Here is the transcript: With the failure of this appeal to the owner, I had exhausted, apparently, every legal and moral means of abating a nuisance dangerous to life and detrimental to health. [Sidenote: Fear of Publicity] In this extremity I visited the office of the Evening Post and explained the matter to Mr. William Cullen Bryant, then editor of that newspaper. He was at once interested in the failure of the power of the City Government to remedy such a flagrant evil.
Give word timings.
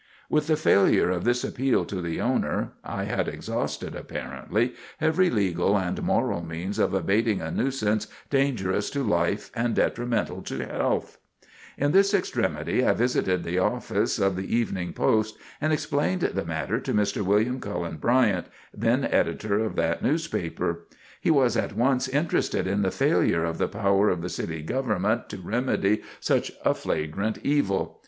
With 0.31 0.47
the 0.47 0.55
failure 0.55 1.11
of 1.11 1.25
this 1.25 1.43
appeal 1.43 1.85
to 1.85 2.01
the 2.01 2.19
owner, 2.19 2.71
I 2.83 3.03
had 3.03 3.27
exhausted, 3.27 3.95
apparently, 3.95 4.73
every 4.99 5.29
legal 5.29 5.77
and 5.77 6.01
moral 6.01 6.41
means 6.43 6.79
of 6.79 6.95
abating 6.95 7.39
a 7.39 7.51
nuisance 7.51 8.07
dangerous 8.31 8.89
to 8.89 9.03
life 9.03 9.51
and 9.53 9.75
detrimental 9.75 10.41
to 10.41 10.65
health. 10.65 11.19
[Sidenote: 11.19 11.19
Fear 11.35 11.35
of 11.35 11.67
Publicity] 11.67 11.85
In 11.85 11.91
this 11.91 12.13
extremity 12.15 12.83
I 12.83 12.93
visited 12.93 13.43
the 13.43 13.59
office 13.59 14.17
of 14.17 14.35
the 14.35 14.55
Evening 14.55 14.91
Post 14.93 15.37
and 15.61 15.71
explained 15.71 16.21
the 16.21 16.45
matter 16.45 16.79
to 16.79 16.93
Mr. 16.95 17.21
William 17.21 17.59
Cullen 17.59 17.97
Bryant, 17.97 18.47
then 18.73 19.05
editor 19.05 19.59
of 19.59 19.75
that 19.75 20.01
newspaper. 20.01 20.87
He 21.21 21.29
was 21.29 21.55
at 21.55 21.75
once 21.77 22.07
interested 22.09 22.65
in 22.65 22.81
the 22.81 22.89
failure 22.89 23.43
of 23.45 23.59
the 23.59 23.67
power 23.67 24.09
of 24.09 24.23
the 24.23 24.29
City 24.29 24.63
Government 24.63 25.29
to 25.29 25.37
remedy 25.37 26.01
such 26.19 26.51
a 26.65 26.73
flagrant 26.73 27.37
evil. 27.43 27.99